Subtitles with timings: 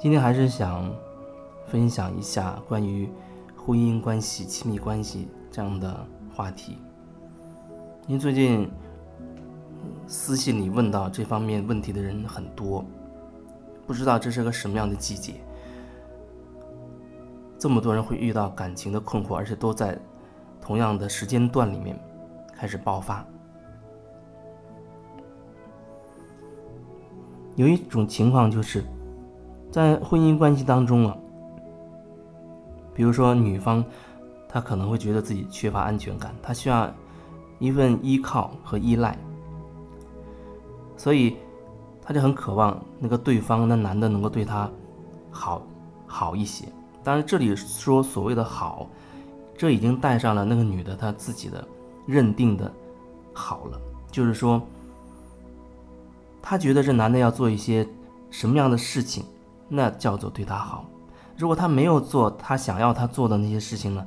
[0.00, 0.90] 今天还是想
[1.66, 3.06] 分享一下关于
[3.54, 5.94] 婚姻关系、亲密关系这样的
[6.34, 6.78] 话题，
[8.06, 8.66] 因为最近
[10.06, 12.82] 私信里问到这方面问题的人很多，
[13.86, 15.34] 不知道这是个什么样的季节，
[17.58, 19.98] 这么多人会遇到感情的困惑，而且都在
[20.62, 21.94] 同样的时间段里面
[22.56, 23.22] 开始爆发。
[27.54, 28.82] 有一种情况就是。
[29.70, 31.16] 在婚姻关系当中啊，
[32.92, 33.84] 比如说女方，
[34.48, 36.92] 她可能会觉得自己缺乏安全感，她需要
[37.60, 39.16] 一份依靠和依赖，
[40.96, 41.36] 所以
[42.02, 44.68] 她就很渴望那个对方那男的能够对她
[45.30, 45.62] 好
[46.04, 46.64] 好一些。
[47.04, 48.88] 当然，这里说所谓的好，
[49.56, 51.64] 这已经带上了那个女的她自己的
[52.06, 52.70] 认定的
[53.32, 54.60] 好了，就是说，
[56.42, 57.86] 她觉得这男的要做一些
[58.30, 59.24] 什么样的事情。
[59.70, 60.84] 那叫做对他好，
[61.38, 64.04] 如果他没有做他想要他做的那些事情呢，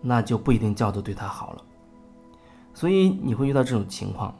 [0.00, 1.64] 那就不一定叫做对他好了。
[2.74, 4.34] 所以你会遇到这种情况，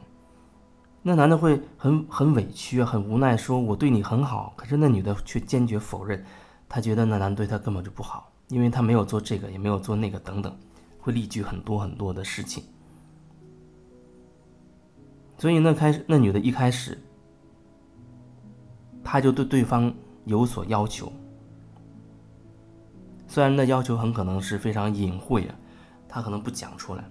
[1.01, 6.23] 那男的会很很委屈、很无奈，说我对你很好，可是那女的却坚决否认，
[6.69, 10.55] 她觉得那男对她根本就不好，因为他没有做这个，也没有做那个等等，
[10.99, 12.63] 会例举很多很多的事情。
[15.37, 16.97] 所以那开始那女的一开始，
[19.03, 19.93] 他就对对方。
[20.25, 21.11] 有所要求，
[23.27, 25.55] 虽然那要求很可能是非常隐晦啊，
[26.07, 27.03] 他可能不讲出来，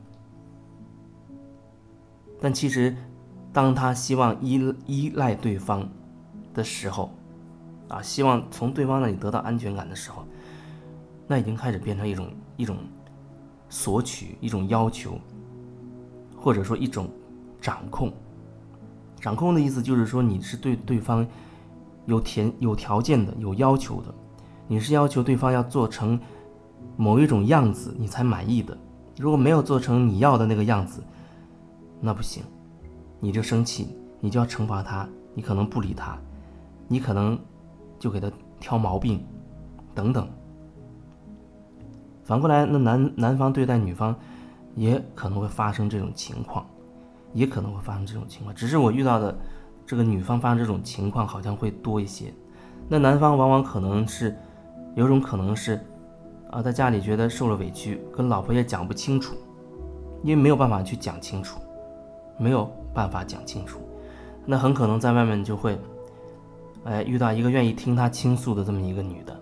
[2.40, 2.96] 但其实，
[3.52, 5.86] 当他希望依依赖对方
[6.54, 7.12] 的时候，
[7.88, 10.24] 啊，希望从对方那里得到安全感的时候，
[11.26, 12.78] 那已经开始变成一种一种
[13.68, 15.18] 索取，一种要求，
[16.34, 17.10] 或者说一种
[17.60, 18.10] 掌控。
[19.20, 21.28] 掌控的意思就是说，你是对对方。
[22.06, 24.12] 有条有条件的，有要求的，
[24.66, 26.18] 你是要求对方要做成
[26.96, 28.76] 某一种样子，你才满意的。
[29.18, 31.02] 如果没有做成你要的那个样子，
[32.00, 32.42] 那不行，
[33.20, 36.18] 你就生气，你就要惩罚他，你可能不理他，
[36.88, 37.38] 你可能
[37.98, 39.24] 就给他挑毛病，
[39.94, 40.28] 等等。
[42.24, 44.14] 反过来，那男男方对待女方，
[44.74, 46.66] 也可能会发生这种情况，
[47.32, 49.38] 也可能会发生这种情况，只是我遇到的。
[49.92, 52.32] 这个女方发生这种情况好像会多一些，
[52.88, 54.34] 那男方往往可能是，
[54.94, 55.78] 有种可能是，
[56.50, 59.36] 啊，在家里觉得受了委屈，跟老婆也讲不清楚，
[60.22, 61.60] 因为没有办法去讲清楚，
[62.38, 63.80] 没有办法讲清楚，
[64.46, 65.78] 那很可能在外面就会，
[66.84, 69.40] 哎，遇到一个愿意听他倾诉的这么一个女的，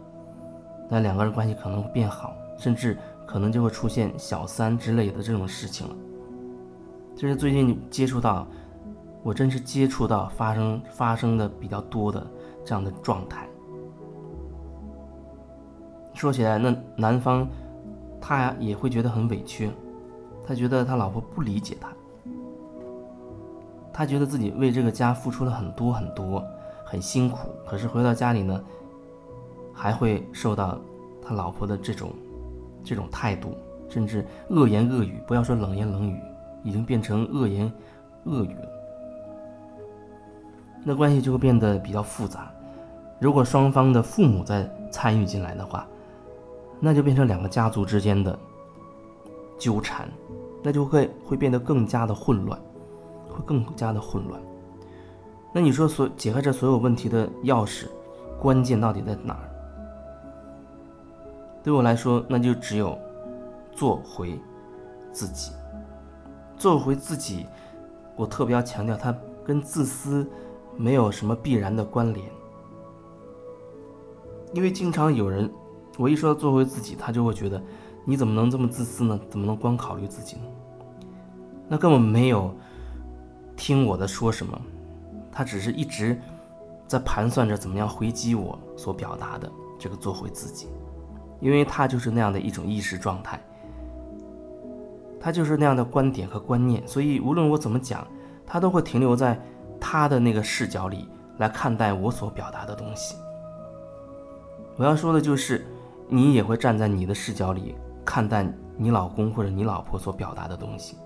[0.89, 5.95] 那两个人关系可能会变好，甚至可能就会出现小三之类的这种事情了，
[7.15, 8.45] 这是最近接触到。
[9.23, 12.27] 我真是接触到发生发生的比较多的
[12.65, 13.47] 这样的状态。
[16.15, 17.49] 说起来，那男方
[18.21, 19.71] 他也会觉得很委屈，
[20.47, 21.93] 他觉得他老婆不理解他，
[23.93, 26.45] 他觉得自己为这个家付出了很多很多，
[26.85, 28.63] 很辛苦，可是回到家里呢，
[29.73, 30.79] 还会受到
[31.23, 32.13] 他老婆的这种
[32.85, 33.55] 这种态度，
[33.89, 36.21] 甚至恶言恶语，不要说冷言冷语，
[36.65, 37.73] 已经变成恶言
[38.25, 38.80] 恶语了。
[40.83, 42.51] 那关系就会变得比较复杂。
[43.19, 45.87] 如果双方的父母在参与进来的话，
[46.81, 48.39] 那就变成两个家族之间的
[49.59, 50.09] 纠缠，
[50.63, 52.59] 那就会会变得更加的混乱，
[53.29, 54.41] 会更加的混乱。
[55.53, 57.87] 那你说，所解开这所有问题的钥匙，
[58.39, 59.51] 关键到底在哪儿？
[61.63, 62.99] 对我来说，那就只有
[63.73, 64.41] 做回
[65.13, 65.53] 自己。
[66.57, 67.47] 做回自己，
[68.17, 69.15] 我特别要强调，它
[69.45, 70.27] 跟自私。
[70.81, 72.27] 没有什么必然的关联，
[74.55, 75.53] 因为经常有人，
[75.99, 77.63] 我一说做回自己，他就会觉得，
[78.03, 79.21] 你怎么能这么自私呢？
[79.29, 80.43] 怎么能光考虑自己呢？
[81.69, 82.51] 那根本没有
[83.59, 84.59] 听我的说什么，
[85.31, 86.19] 他只是一直
[86.87, 90.67] 在盘算着怎么样回击我所表达的这个做回自己，
[91.41, 93.39] 因为他就是那样的一种意识状态，
[95.21, 98.07] 他就是那样的观点和观念，所以无论我怎么讲，
[98.47, 99.39] 他都会停留在。
[99.81, 103.17] 他的那个视角里来看待我所表达的东西，
[104.77, 105.67] 我要说的就是，
[106.07, 107.75] 你也会站在你的视角里
[108.05, 108.47] 看待
[108.77, 110.97] 你老公或者你老婆所表达的东西。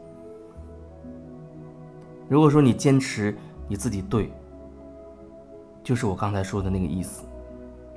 [2.28, 3.36] 如果说你坚持
[3.68, 4.32] 你自己对，
[5.82, 7.24] 就是我刚才说的那个意思，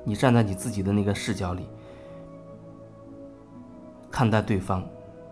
[0.04, 1.68] 你站在你自己的那个视角里
[4.10, 4.84] 看待对方，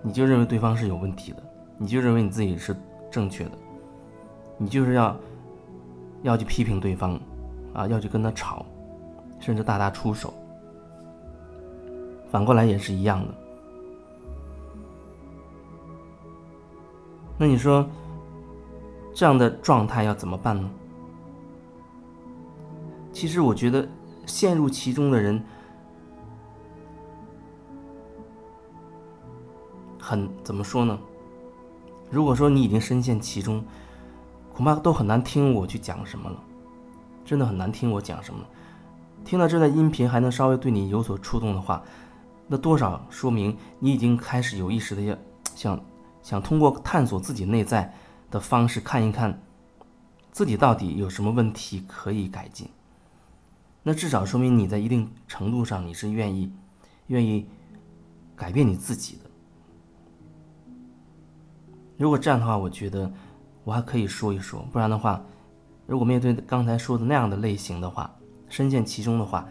[0.02, 1.42] 你就认为对方是有问题的，
[1.78, 2.74] 你就认为你自己是
[3.10, 3.52] 正确的，
[4.58, 5.16] 你就是要。
[6.22, 7.18] 要去批评对方，
[7.72, 8.64] 啊，要去跟他吵，
[9.40, 10.32] 甚至大打出手。
[12.30, 13.34] 反过来也是一样的。
[17.38, 17.86] 那你说，
[19.14, 20.70] 这样的状态要怎么办呢？
[23.12, 23.86] 其实我觉得，
[24.26, 25.42] 陷入其中的人，
[29.98, 30.98] 很怎么说呢？
[32.10, 33.64] 如果说你已经深陷其中，
[34.56, 36.42] 恐怕都很难听我去讲什么了，
[37.26, 38.40] 真的很难听我讲什么。
[39.22, 41.82] 听到这段音频还能稍微对你有所触动的话，
[42.46, 45.14] 那多少说明你已经开始有意识的要
[45.54, 45.78] 想
[46.22, 47.92] 想通过探索自己内在
[48.30, 49.38] 的方式看一看，
[50.32, 52.66] 自己到底有什么问题可以改进。
[53.82, 56.50] 那至少说明你在一定程度上你是愿意
[57.08, 57.46] 愿意
[58.34, 59.30] 改变你自己的。
[61.98, 63.12] 如果这样的话，我觉得
[63.66, 65.20] 我还可以说一说；不然的话，
[65.88, 68.08] 如果面对刚才说的那样的类型的话，
[68.48, 69.44] 深陷其中的话，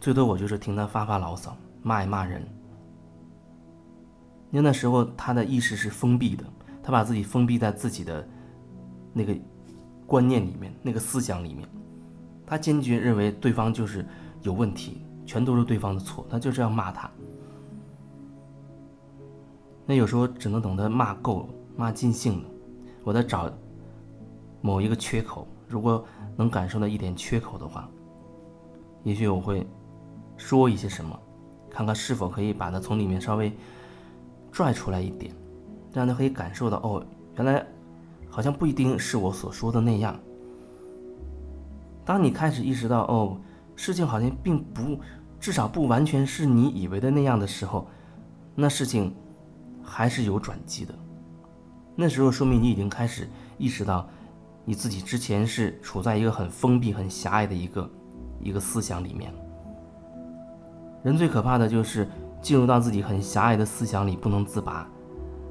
[0.00, 2.40] 最多我就是听他发发牢骚，骂一骂人。
[4.50, 6.44] 因为那时候他的意识是封闭的，
[6.82, 8.26] 他把自己封闭在自己的
[9.12, 9.36] 那个
[10.06, 11.68] 观念里面、那个思想里面，
[12.46, 14.02] 他坚决认为对方就是
[14.40, 17.10] 有问题，全都是对方的错，他就是要骂他。
[19.84, 21.48] 那有时候只能等他骂够了。
[21.76, 22.48] 骂尽兴了，
[23.08, 23.50] 我在找
[24.60, 25.48] 某一个缺口。
[25.66, 26.04] 如果
[26.36, 27.88] 能感受到一点缺口的话，
[29.02, 29.66] 也许我会
[30.36, 31.18] 说一些什么，
[31.70, 33.50] 看看是否可以把它从里面稍微
[34.52, 35.34] 拽出来一点，
[35.90, 37.02] 让他可以感受到哦，
[37.36, 37.66] 原来
[38.28, 40.14] 好像不一定是我所说的那样。
[42.04, 43.40] 当你开始意识到哦，
[43.74, 45.00] 事情好像并不，
[45.40, 47.86] 至少不完全是你以为的那样的时候，
[48.54, 49.14] 那事情
[49.82, 50.94] 还是有转机的。
[52.00, 53.28] 那时候说明你已经开始
[53.58, 54.08] 意识到，
[54.64, 57.90] 你自己之前是处在一个很封闭、很狭隘的一个
[58.40, 59.34] 一个思想里面。
[61.02, 62.08] 人最可怕的就是
[62.40, 64.88] 进入到自己很狭隘的思想里不能自拔。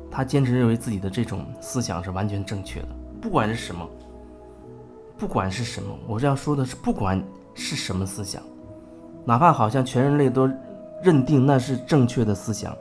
[0.09, 2.87] 他坚持认为自己的这种思想是完全正确的，
[3.19, 3.85] 不管是什么，
[5.17, 7.21] 不管是什么，我是要说的是，不管
[7.55, 8.41] 是什么思想，
[9.25, 10.49] 哪怕好像全人类都
[11.03, 12.73] 认定那是正确的思想，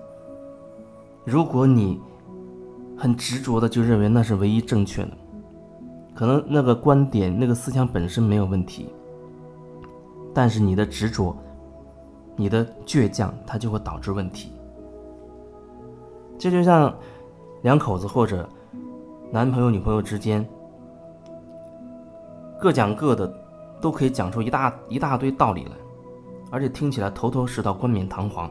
[1.25, 2.01] 如果你。
[2.97, 5.11] 很执着的就认为那是唯一正确的，
[6.15, 8.89] 可能那个观点、那个思想本身没有问题，
[10.33, 11.37] 但是你的执着、
[12.35, 14.53] 你的倔强，它就会导致问题。
[16.39, 16.95] 这就像
[17.63, 18.49] 两口子或者
[19.31, 20.47] 男朋友、女朋友之间，
[22.59, 23.31] 各讲各的，
[23.81, 25.73] 都可以讲出一大一大堆道理来，
[26.51, 28.51] 而且听起来头头是道、冠冕堂皇。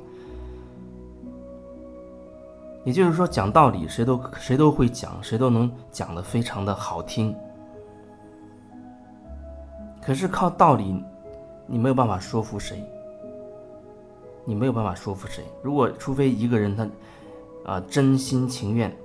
[2.85, 7.35] 也就是说，讲道理谁都谁都会讲，谁都能讲得非常的好听。
[10.01, 11.03] 可是靠道理，
[11.65, 12.87] 你没有办法说服谁，
[14.45, 15.43] 你没有办法说服谁。
[15.63, 16.87] 如果除非一个人他，
[17.65, 18.95] 啊真心情愿，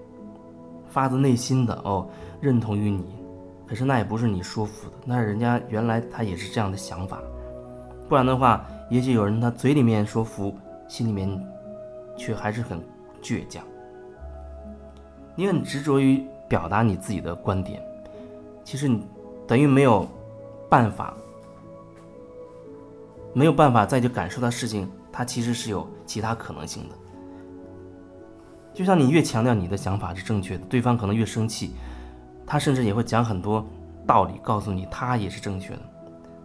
[0.91, 2.07] 发自内心的哦
[2.39, 3.07] 认同于你，
[3.67, 7.19] 可是那也不是你说服的，那人家原来他也是这样的想法。
[8.11, 10.55] 不然的话，也许有人他嘴里面说服，
[10.87, 11.31] 心里面
[12.15, 12.79] 却还是很
[13.23, 13.63] 倔强。
[15.35, 17.83] 你很执着于表达你自己的观点，
[18.65, 19.07] 其实你
[19.47, 20.07] 等于没有
[20.69, 21.15] 办法，
[23.33, 26.95] 没有办法再去感受到事情，它其实是有其他可能性的。
[28.75, 31.73] 就像你越强调你的想法是正确的，对方可能越生气，
[32.47, 33.65] 他甚至也会讲很多
[34.07, 35.81] 道理告诉你他也是正确的。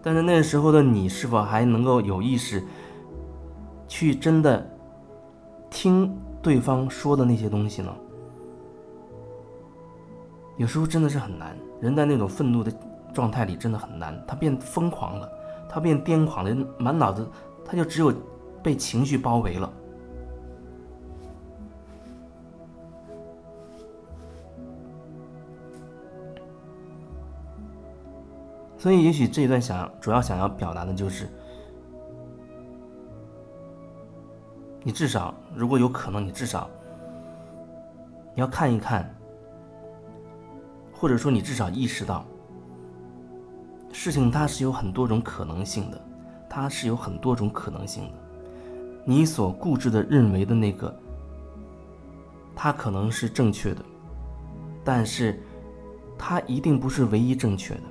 [0.01, 2.63] 但是那时候的你是否还能够有意识
[3.87, 4.67] 去真的
[5.69, 7.91] 听对方说的那些东西呢？
[10.57, 12.71] 有时候真的是很难，人在那种愤怒的
[13.11, 14.23] 状态里真的很难。
[14.27, 15.27] 他变疯狂了，
[15.67, 17.27] 他变癫狂了，满脑子
[17.65, 18.13] 他就只有
[18.61, 19.73] 被情绪包围了。
[28.77, 31.27] 所以，也许这一段想主要想要表达的就是，
[34.85, 36.69] 你至少如果有可能，你至少
[38.35, 39.11] 你要看一看。
[40.93, 42.23] 或者说，你至少意识到，
[43.91, 46.01] 事情它是有很多种可能性的，
[46.47, 48.11] 它是有很多种可能性的。
[49.03, 50.95] 你所固执的认为的那个，
[52.55, 53.83] 它可能是正确的，
[54.83, 55.41] 但是
[56.17, 57.81] 它一定不是唯一正确的。